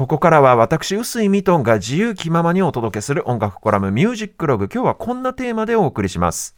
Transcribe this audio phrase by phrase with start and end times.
[0.00, 4.66] ここからは私臼井ミトンが自由気ままにお届けする音楽コラムミュージックログ。
[4.72, 6.56] 今日はこんなテーマでお送りします。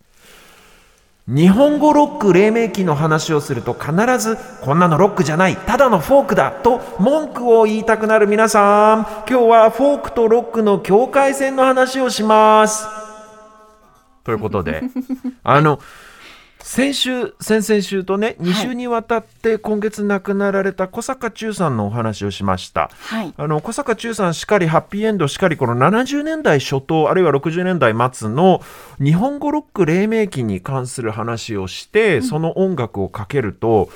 [1.27, 12.87] 日本語ロック黎明期の話をすると必ずこんなのロックじゃないただのフォークだと文句を言いたくなる皆さん今日はフォークとロックの境界線の話をします。
[14.23, 14.85] ということで
[15.43, 15.81] あの
[16.63, 28.63] 先週先々週とね2週にわたって今月亡くなられた小坂忠さんのお話をしました、はい、あの小坂忠さんしかりハッピーエンドしかりこの70年代初頭あるいは60年代末の
[29.03, 33.91] 日本語ロック黎明期に関する話をして、うん、その音楽をかけると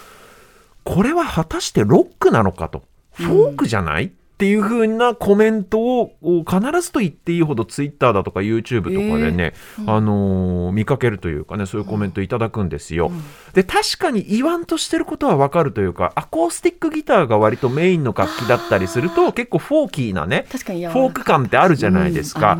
[0.84, 2.82] これは果たしてロックなのかと。
[3.16, 13.08] フォークじゃない、うんっていう風なコメントを必ずと言っていいほどツイッターだとか YouTube とかでね、えーうん、あのー、見かけるというかねそういうコメントいただくんですよ。
[13.08, 13.22] うん、
[13.54, 20.44] で確かに言わんとしてることはわかるというかアコースティックギターが割とメインの楽器だったりすると結構フォーキーなね
[20.92, 22.58] フォーク感ってあるじゃないですか。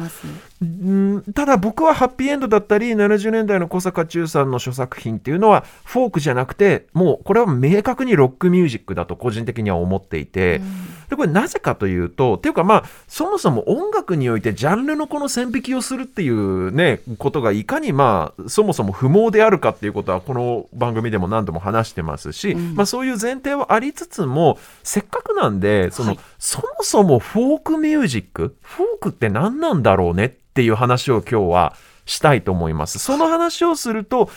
[0.63, 31.75] うんんただ僕はハッピーエンドだったり70年代の小坂忠さんの著作品っていうのはフォークじゃなくてもうこれは明確にロックミュージックだと個人的には思っていて、うん、でこれなぜかというとっていうかまあそもそも音楽においてジャンルのこの線引きをするっていうねことがいかにまあそもそも不毛であるかっていうことはこの番組でも何度も話してますし、うん、まあ、そういう前提はありつつもせっかくなんでその、はい、そもそもフォークミュージックフォークって何なんだろうねってっていう話を今日は
[32.07, 32.99] したいと思います。
[32.99, 34.31] その話をすると、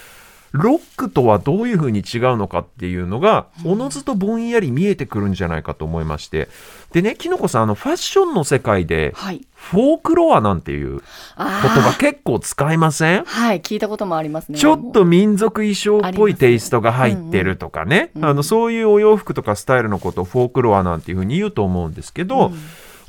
[0.52, 6.50] ロックとはどういうふうに違うのかっていうのが、おのずとぼんやり見えてくるんじゃないかと思いまして。
[6.92, 9.14] でね、きのこさん、あの、ファッションの世界で、
[9.54, 11.02] フォークロアなんていう言
[11.38, 13.24] 葉結構使いません？
[13.24, 14.60] はい、聞いたこともありますね。
[14.60, 22.60] ちょっと民族衣装っぽいテイストが入ってるとかね、あの、そういうお洋服とかスタイルのことをフォークロアなんていうふうに言うと思うんですけど、うん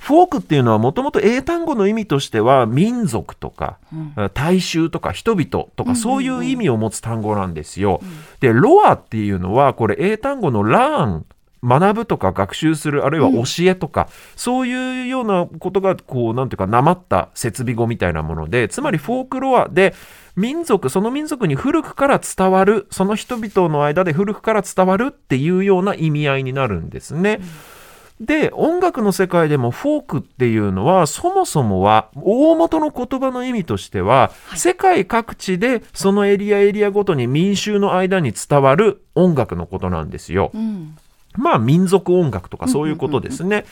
[0.00, 8.00] フォークっていうのはもともと英単語の意味としては民族とか、うん、大衆とか人々とかそういう意味を持つ単語なんですよ。
[8.40, 11.26] でロアっていうのはこれ英単語のラーン
[11.62, 19.94] 学ぶとか学習するあるいは教えとか、うん、そういうようなことがこうなんていうかなまった設備語みたいなものでつまりフォークロアで
[20.34, 27.40] 民族その民族に古くから伝わるその人々の間で古くから伝わるっていうような意味合いになるんですね。
[27.40, 27.79] うん
[28.20, 40.50] で音楽の世界でもフォークっていうのはそもそもは大元の言葉の意味としては、はい、世界各地でそのエリアエリアごとに民衆の間に伝わる音楽のことなんですよ。
[40.52, 40.98] うん、
[41.34, 43.64] まあ民族音楽とかそういうことですね。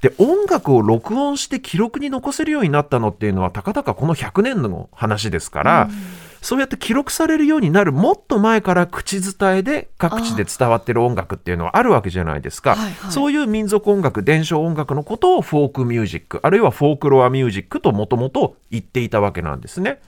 [0.00, 5.88] で音楽を録音して記録に残せるようになったのっていうのはたかだかこの100年の話ですから。
[5.90, 20.00] うんそうやって記録されるようになるもっと前から口伝えで各地で伝わってる音楽っていうのはあるわけじゃないですか、はいはい、そういう民族音楽伝承音楽のことをフォークミュージックあるいはフォークロアミュージックともともと言っていたわけなんですね。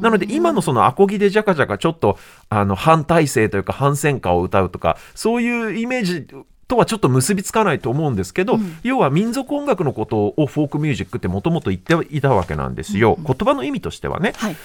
[0.00, 2.18] なので今のそのアコギでジャカジャカちょっと
[2.48, 6.26] あの反体制というか反戦歌を歌うとかそういうイメージ
[6.66, 14.32] とはちょっと結びつかないと思うんですけど、うん、要は民族音楽のことをフォークミュージックってもともと言っていたわけなんですよ、うん、言葉の意味としてはね。
[14.36, 14.56] はい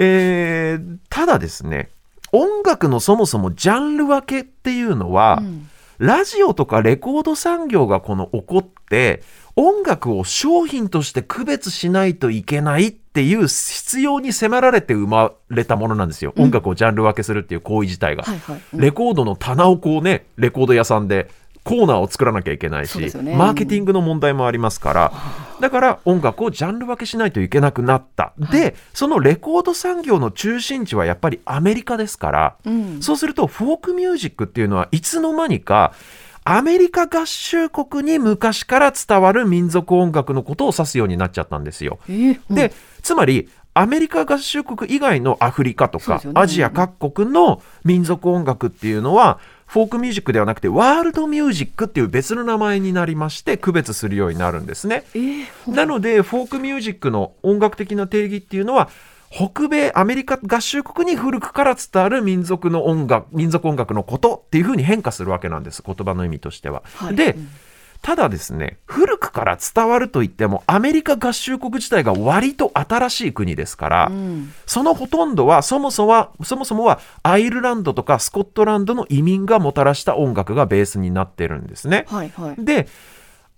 [0.00, 1.90] えー、ただですね
[2.30, 9.22] 音楽のそもそもジャンル分けっていうのは、うん、ラジオとかレコード産業がこの起こって
[9.56, 18.60] 音楽を商品として区別しないといけないっていう必要に迫られて生まれたものなんですよ、うん、音楽をジャンル分けするっていう行為自体が、はいはい。
[18.74, 21.28] うん、レコードの棚をこうねレコード屋さんで
[21.68, 25.12] コーナーを作らなきゃいけないし、ね、マーケティングの問題もありますから、
[25.60, 28.32] だから音楽をジャンル分けしないといけなくなった。
[28.38, 35.92] で、そのレコード産業の中心地はやっぱりアメリカですから、うん、そうするとフォークミュージックっていうのはいつの間にか、
[36.44, 41.98] アメリカ合衆国に昔から伝わる民族音楽のことを指すようになっちゃったんですよ。
[42.08, 55.04] えーうん、で、つまり、アメリカ合衆国以外のアフリカとか、ね、アジア各国の民族音楽っていうのは、フォークミュージックではなくてワールドミュージックっていう別の名前になりまして区別するようになるんですね。
[55.14, 58.88] えー、なのでフォークミュージックの音楽的な定義っていうのは
[59.30, 66.82] 北米アメリカ合衆国に古くから伝わる民族の音楽民族音楽のことっていうふうに変化するわけなんです言葉の意味としては。
[66.94, 67.50] はい、で、うん
[68.02, 82.06] ただですね古くから伝わるといってもアメリカ合衆国自体が割と新しい国ですから、うん、そのほとんどはそもそもはそもそもはアイルランドとかスコットランドの移民がもたらした音楽がベースになってるんですね。
[82.08, 82.88] はいはい、で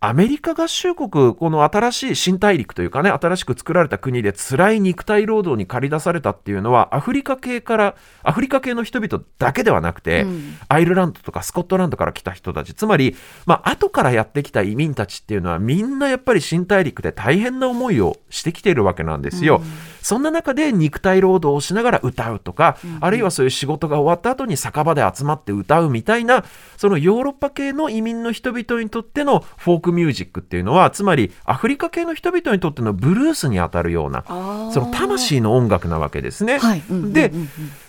[0.03, 13.15] アメリカ合衆国、この新しい新大陸というかね、新しく作られた国で辛い肉体労働に駆り出されたっていうのは、アフリカ系から、アフリカ系の人々だけではなくて、うん、アイルランドとかスコットランドから来た人たち、つまり、
[13.45, 19.57] まあ、後からやってきた移民たちっていうのは、みんなやっぱり新大陸で大変な思いをしてきているわけなんですよ。
[19.59, 19.65] うん、
[20.03, 26.45] そんな中で肉体労働をしながら歌うとか、うん、あるいはそういう仕事が終わった後に酒場で集まって歌うみたいな、
[26.77, 34.25] そのヨーロッパ系の移民の人々にとってのフォークミュージックっていうのはつまりアフリカ系の人々にとってのブルースにあたるような
[34.73, 36.59] その魂の音楽なわけですね。
[36.59, 36.83] はい。
[37.13, 37.33] で、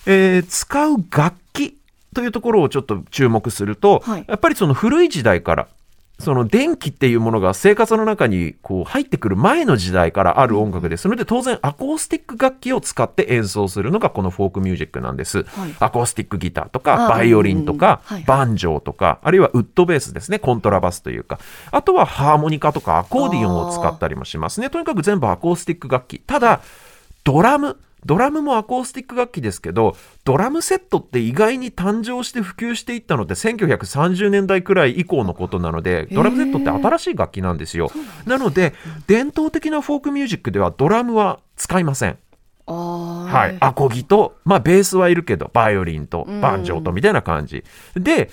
[0.05, 1.77] えー、使う楽器
[2.13, 5.67] というところをちょっと注目すると、はい、やっぱりその古い時代から
[6.21, 21.39] その電気っていうものが生活の中にこう入ってくる前の時代からある音楽ですので当然アコースティック楽器を使って演奏するのがこのフォークミュージックなんです、はい、アコースティックギターとかバイオリンとか、バンジョーとかあるいはウッドベースですねコントラバスというか。
[21.71, 24.69] あとはハーモニカとかアコーディオンを使ったりもしますね。
[24.69, 26.19] とにかく全部アコースティック楽器。
[26.19, 26.61] ただ
[27.23, 37.91] ドラムドラムもアコースティック楽器ですけど、ドラムセットって意外に誕生して普及していったのって1930年代くらい以降のことなので、ドラムセットって新しい楽器なんですよ。
[38.25, 38.73] なので、
[39.07, 42.17] 伝統的なフォークミュージックではドラムは使いません。
[42.65, 47.63] はい、アコギと、まあ、ベースはいるけど、バイオリンと、バンジョーとみたいな感じ。
[47.95, 48.29] で、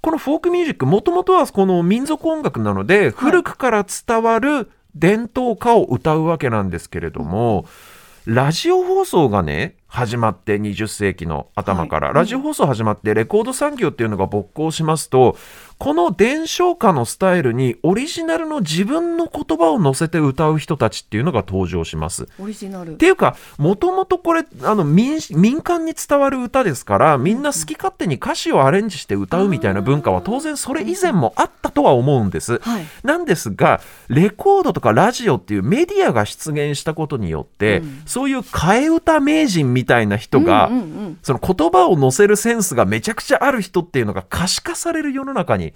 [0.00, 15.36] このフォークミュージック、もともとはこの民族音楽なので、古くから伝わる伝統歌を歌うわけなんですけれども、うんラジオ放送がね、始まって20世紀の頭から、はい、ラジオ放送始まってレコード産業っていうのが勃興しますと、
[15.82, 22.28] この伝承歌のスタイルにオリジナルの自分の言葉を乗せて歌う人たちっていうのが登場します。
[22.38, 22.92] オリジナル。
[22.92, 32.60] っていうかもともとこれあの民民間に伝わる歌ですからみんな好き勝手に歌詞をアレンジして歌うみたいな文化は当然それ以前もあったとは思うんです。
[32.60, 45.71] はい、なんですがレコードとかラジオっていうメディアが出現したことによって、うん、そういう替え歌名人みたいな人が、うんうんうん、その言葉を載せるセンスがめちゃくちゃある人っていうのが可視化される世の中に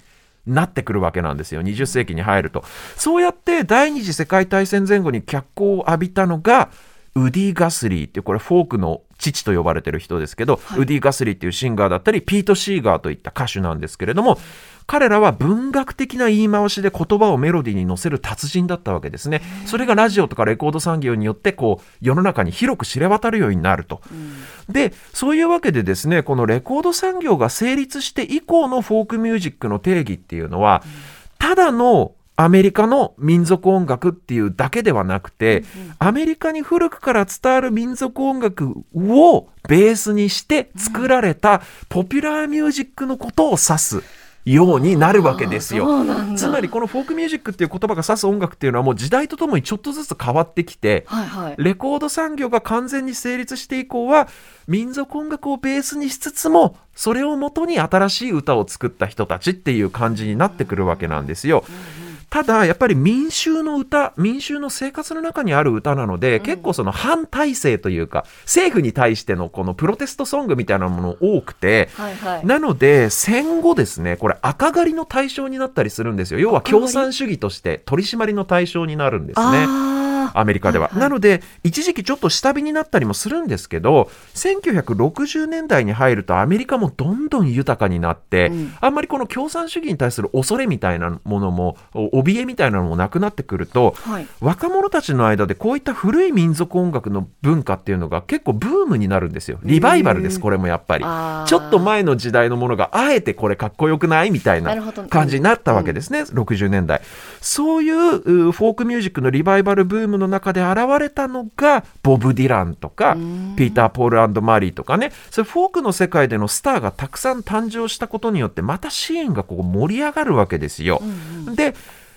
[0.46, 1.62] なってくるわけなんですよ。
[1.62, 2.64] 20世紀に入ると。
[2.96, 6.70] そうやって第二次世界大戦前後に脚光を浴びたのが
[7.16, 14.38] ウディ・ガスリーっていうこれフォークの父と呼ばれてる人ですけど、はい、ウディ・ガスリーっていうシンガーだったりピート・シーガーといった歌手なんですけれども
[14.86, 19.42] 彼らは文学的な言い回しで言葉をメロディーに乗せる達人だったわけですね。
[19.66, 24.00] それがラジオとかレコード産業によってこう世の中に広く知れ渡るようになると。
[24.10, 30.90] うん、でそういうわけでですねこのレコード産業が成立して以降のフォークミュージックの定義っていうのは、うん、
[31.38, 35.64] ただのアメリカの民族音楽っていうだけではなくて、
[35.98, 44.02] アメリカに古くから伝わる民族音楽をベースにして作られたポピュラーミュージックのことを指す。
[44.46, 45.88] ようになるわけですよ。
[46.36, 54.28] つまりこのフォークミュージックっていう言葉が指す音楽っていうのはもう時代とともにちょっとずつ変わってきて、はいはい、レコード産業が完全に成立して以降は
[54.68, 61.64] 民族音楽をベースにしつつもそれをもとに新しい歌を作った人たちっていう感じになってくるわけなんですよ。
[62.00, 62.05] うん
[62.36, 76.38] ただやっぱり民衆の歌民衆の生活の中にある歌なので、うん、結構その反体制というか政府に対してのこのプロテストソングみたいなもの多くて、はいはい、なので戦後ですねこれ赤狩りの対象になったりするんですよ。
[76.38, 79.95] 要は共産主義として取り締まりの対象になるんですね。
[80.38, 99.58] アメリカでは、はいはい、なので一時期ちょっと下火になったりもするんですけど1960年代に入るとアメリカもどんどん豊かになって、うん、あんまりこの共産主義に対する恐れみたいなものも怯えみたいなのもなくなってくると、はい、若者たちの間でこういった古い民族音楽の文化っていうのが結構ブームになるんですよ。
[99.62, 101.04] リバイバルですこれもやっぱり。
[101.46, 104.76] ちょっと前の時代のものがあえてこれかっこよくないみたいな
[105.08, 107.00] 感じになったわけですね、うん、60年代。
[107.40, 113.14] そういうフォークミュージックのリバイバルブームの中で現れたのがボブ・ディランとか
[113.56, 115.12] ピーター・ポールマリーとかね。
[115.30, 121.00] それフォークの世界でのスターがたくさん誕生したことによってまたシーンがここ盛り上がるわけですよ。
[121.02, 121.74] うんうん、で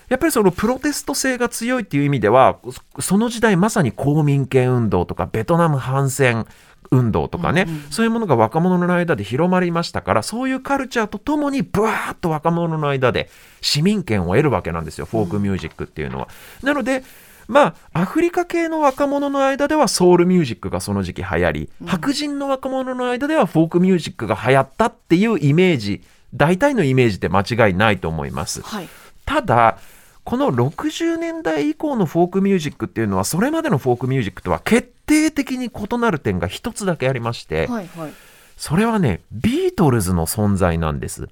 [0.09, 2.57] やっぱりそのプロテスト性が強いっていう意味では
[2.99, 6.47] その時代まさに公民権運動とかベトナム反戦
[6.91, 13.29] 運動とかね、うんうん、そういうものが若者の間で広まりましたからそういうカルチャーとともにブワーッと若者の間で
[13.61, 15.05] 市民権を得るわけなんですよ。
[15.05, 16.27] フォークミュージックっていうのは。
[16.63, 17.03] なので
[17.49, 26.03] まあ、アフリカ系の若者の間ではソウルミュージックがその時期流行り、うん、白人の若者の間ではフォークミュージックが流行ったっていうイメージ、
[26.35, 28.61] 大体のイメージで間違いないと思います。
[28.61, 28.89] はい、
[29.25, 29.79] ただ、
[30.23, 38.13] この60年代以降のフォークミュージックっていうのは、それまでのフォークミュージックとは決定的に異なる点が一つだけありまして、はいはい、
[38.57, 41.29] それはね、ビートルズの存在なんです。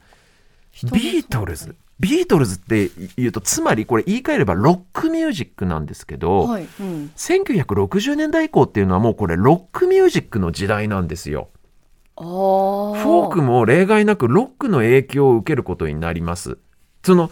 [0.92, 1.76] ビートルズ。
[2.00, 11.50] ビートルズって言うとつまりこれ言い換えればロックミュージックなんですけど、はいうん、1960年代以降っていうのはもうこれロックミュージックの時代なんですよ。
[12.16, 16.58] フォークも例外なくロックの影響を受けることになります。
[17.04, 17.32] その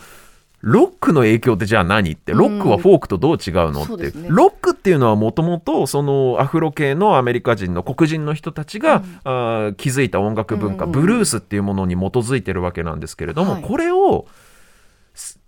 [0.62, 2.34] ロックの影響ってじゃあ何って？
[2.34, 14.26] ロックはフォークとどう違うの、うん、って、ね、ロックっていうのはもともとそのアフロ系のアメリカ人の黒人の人たちが、うん、あ築いた音楽文化、うん、ブルースっていうものに基づいてるわけなんですけれども、はい、これを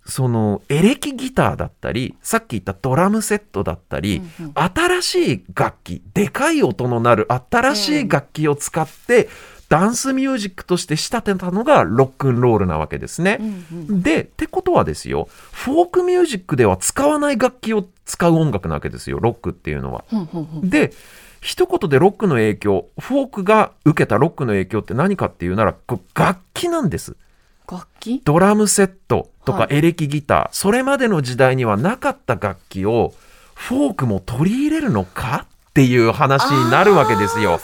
[0.08, 9.28] そのエレキギターだったりさっき言ったドラムセットだったり、うんうん、新しい楽器でかい音のなる新しい楽器を使って、
[9.68, 13.36] ダンスミュージックとして仕立てたのがロックンロールなわけですね。
[13.38, 20.04] うんうん、でってことはですよフォークミュージックでは使わない楽器を使う音楽なわけですよロックっていうのは。
[20.62, 20.92] で
[21.42, 25.76] 一言でロックの影響フォークが受けたロックの影響って何かっていうなら
[26.14, 27.16] 楽器なんです。
[27.70, 28.22] 楽器？
[28.24, 33.12] ドラムセットとかエレキギター、はい、それまでの時代にはなかった楽器を
[33.54, 35.46] フォークも取り入れるのか？
[35.70, 37.60] っていう話になるわけですよ。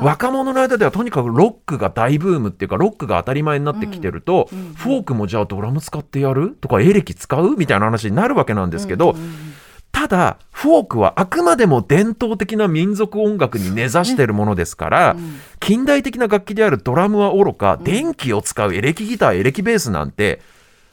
[0.00, 6.56] 若者の間ではとにかくロックが大ブームっていうかロックが当たり前になってきてると、うんうんうん、フォークもじゃあドラム使ってやる？
[6.60, 7.56] とかエレキ使う？
[7.56, 9.54] みたいな話になるわけなんですけど、うんうん
[9.94, 20.42] ただフォークはあくまでも伝統的な民族音楽に根ざしているものですから、うん、近代的な楽器であるドラムはおろか、うん、電気を使うエレキギターエレキベースなんて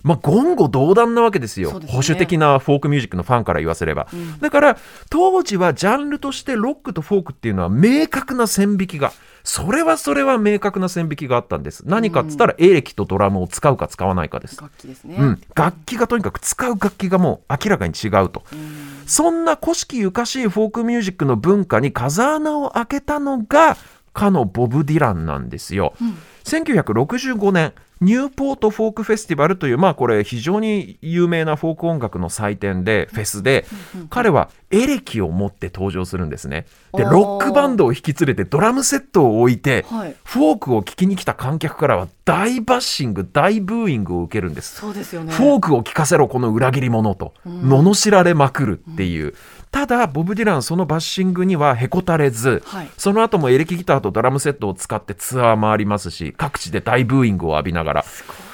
[0.03, 4.77] まあ、言語道断なわけですよ、ね、保守的なフォークミュージックのファンから言わせれば、うん、だから
[5.09, 9.11] 当時はジャンルとしてロックとフォークっていうのは明確な線引きが
[9.43, 11.83] それはそれは明確な線引きがあったんです。
[11.87, 14.61] 何かっつったらエレキとドラムを使うか使わないかです。
[14.61, 23.77] 楽器ですね、うん、楽器がとにかく使う楽器がもう明らかに違うと、うん、そんな古式ゆかしいフォークミュージックの文化に風穴を開けたのが
[24.13, 33.65] かのボブ・ディランなんですよ、うん、1965年ニューポートフォークフェスティバルという、まあこれ非常に有名なフォーク音楽の祭典で、フェスで、
[34.09, 36.65] 彼はエレキを持って登場するんですね。
[36.93, 39.85] で、ロックバンドを引き連れてドラムセットを置いて、
[40.23, 44.75] フォークを聴きに来た観客からは大バッシング、大ブーイングを受けるんです。
[44.75, 45.33] そうですよね。
[45.33, 49.33] フォークを聴かせろ、この裏切り者と、罵られまくるっていう。
[49.71, 58.05] ただボブ・ディランそのバッシングにはへこたれず、はい、その後もエレキギターとドラムセットを使ってツアー回りますし各地で大ブーイングを浴びながら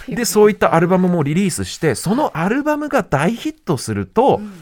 [0.08, 4.54] でそういったアルバムもリリースしてそのアルバムが大ヒットすると、うん、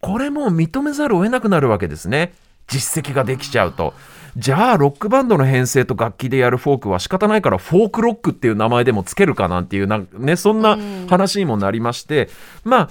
[0.00, 2.32] これも認めざるを得なくなるわけですね
[2.68, 3.94] 実績ができちゃうと。
[4.36, 10.78] じゃあロックバンドの編成と楽器でやるフォークは仕方ないからフォークロックっていう名前でもつけるかなんていうな、ね、そんな
[11.08, 12.28] 話にもなりまして、
[12.64, 12.90] うん、まあ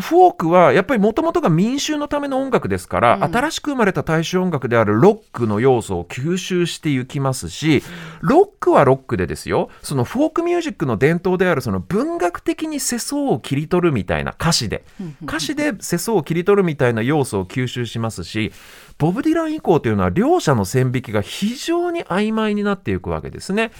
[0.00, 7.82] フォークはやっぱりもともとが民衆のための音楽ですから、うん、新しく生まれた大衆音楽であるロックの要素を吸収していきますし、
[8.22, 14.82] ロックはロックでですよ、そのフォークミュージックの伝統であるその文学的に世相を切り取るみたいな歌詞で、
[15.24, 18.50] 歌詞で世相を切り取るみたいな要素を吸収しますし、
[18.96, 23.72] ボブ・ディラン以降というのは両者の線引きが非常に曖昧になっていくわけですね。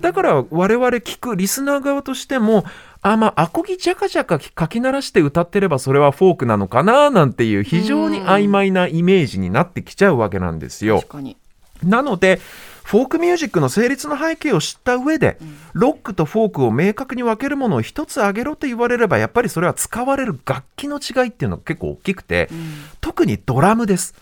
[0.00, 2.64] だから我々聞くリスナー側としても
[3.12, 11.04] あまあアコギジャカジャカかき鳴らして歌ってればそれはフォークなのかななんていう非常に曖昧なイメージになってきちゃうわけなんですよ。
[11.84, 12.40] なので
[12.82, 15.38] フォークミュージックの成立の背景を知った上で、
[15.72, 24.14] ロックとフォークを明確に分けるものを一つ挙げろと言われればやっぱりそれは使われる楽器の違いっていうのが結構大きくて、うん、特にドラムです。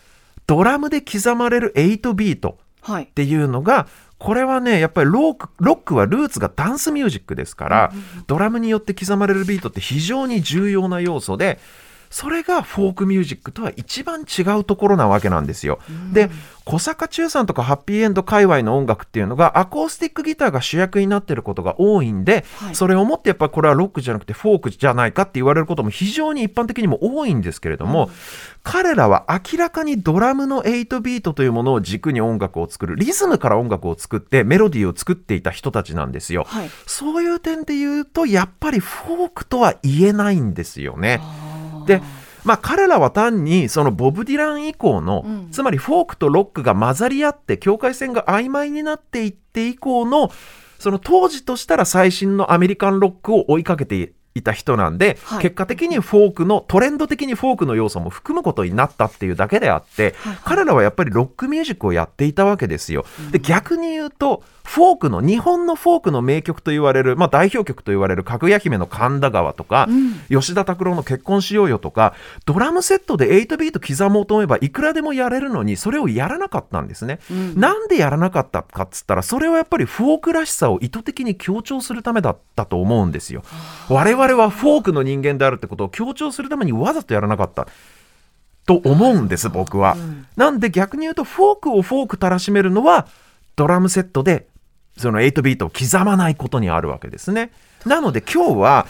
[0.47, 2.59] ドラムで刻まれる8ビート
[2.91, 3.87] っていうのが、
[4.25, 7.93] これはねやっぱりロックロックはルーツがダンスミュージックですから、
[8.27, 11.59] ドラムによって刻まれるビートって非常に重要な要素で
[12.15, 15.81] それがフォークミュージックとは一番違うところなわけなんですよ。
[16.13, 16.31] で
[16.65, 28.13] 小坂忠さんとかハッピーエンド界隈の音楽っていうのがアコースティックギターが主役になってることが多いんで、はい、それをもってやっぱこれはロックじゃなくてフォークじゃないかって言われることも非常に一般的にも多いんですけれども、うん、
[28.63, 41.21] 彼らは明らかにドラムの8ビートというものを軸に音楽を作るリズムから音楽を作ってメロディーを作っていた人たちなんですよ、はい、そういう点で言うとやっぱりフォークとは言えないんですよね。
[41.87, 42.03] で
[42.45, 50.31] まあ、彼らは単にそのボブ・ディラン以降の、うん、つまりフォークとロックが混ざり合って境界線が曖昧になっていって以降の
[50.79, 63.05] その当時としたら最新のアメリカンロックを追いかけていた人なんで、はい、結果的にフォークのトレンド的にフォークの要素も含むことになったっていうだけであって、はいはい、彼らはやっぱりロックミュージックをやっていたわけですよ。
[63.31, 72.15] で逆に言うとフォークの日本のフォークの名曲と言われる、まあ、代表曲と言われるかぐや姫の神田川とか、うん、吉田拓郎の結婚しようよとか
[72.47, 83.43] ドラムセットで8ビート刻もうと思えばいくらでもやれるのにそれをやらなかったんですね、うん、なんでやらなかったかっつったらそれはやっぱりフォークらしさを意図的に強調するためだったと思うんですよ。
[83.91, 87.67] 我々々はフォークの人間であるってことを強調するためにわざとやらなかった。
[88.67, 89.97] と思うんです僕は、
[90.37, 93.07] なんで逆に言うとフォークをフォークたらしめるのは
[93.57, 94.47] ドラムセットで
[94.97, 97.53] その8ビートを刻まないことにあるわけですね。
[97.85, 98.87] なので今日は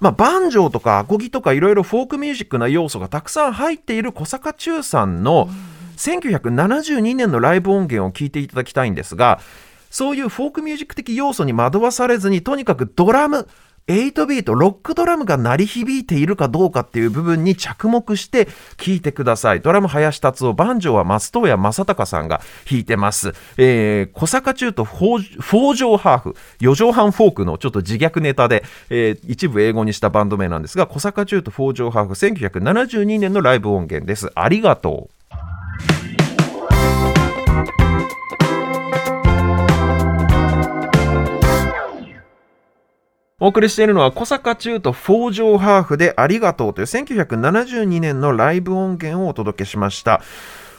[0.00, 5.48] まあ、バンジョーとかアコギとかいろいろフォークミュージックな要素がたくさん入っている小坂忠さんの
[5.96, 9.40] 1972年のライブ音源を聞いていただきたいんですが
[9.90, 13.48] そういうフォークミュージック的要素に惑わされずにとにかくドラム
[13.86, 18.46] 8ビート、ロックドラムが鳴り響いているかどうかっていう部分に着目して
[18.78, 19.60] 聴いてください。
[19.60, 23.34] ドラム林立夫、バンジョーは松任谷正隆さんが弾いてます。
[23.58, 34.30] えー、小坂忠とフォージョーハーフ、四畳半フォークのちょっと自虐ネタで、えー、一部英語にしたバンド名なんですが、小坂中とフォーハーフ、1972年のライブ音源です。
[34.34, 35.23] ありがとう。
[43.44, 50.22] お送りしているのは小坂中とフォージョーハーフでありがとうという1972年のライブ音源をお届けしました。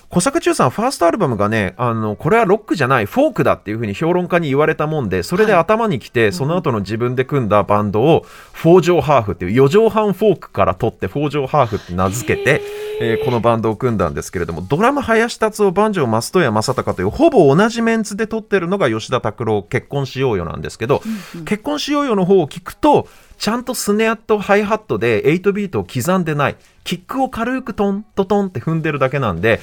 [0.10, 12.62] 小坂忠さん、ファーストアルバムがね、あの、これはロックじゃない、フォークだっていうふうに評論家に言われたもんで、それで頭にきて、はい、その後の自分で組んだバンドを、フォージョーハーフっていう、四畳半フォークから取って、フォージョーハーフって名付けて、
[13.02, 21.02] えー、このバンドを組んだんですけれども、ドラム林達夫、バンジョー、増戸谷正隆という、ほぼ同じメンツで撮ってるのが吉田拓郎、結婚しようよなんですけど、
[21.34, 26.56] うんうん、結婚しようよの方を聞くと、ちゃんとスネアとハイハットで8ビートを刻んでない。
[26.84, 29.60] キックを軽くトントトンって踏んでるだけなんで、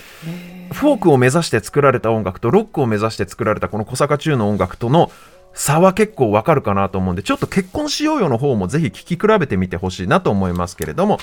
[0.73, 5.11] フォークを目指して作られた音楽とロックを目指して作られたこの小坂中の音楽との
[5.55, 11.19] 差は結構わかるかなと思うんで、ちょっと結婚しようよの方もぜひ聴き比べてみてほしいなと思いますけれども、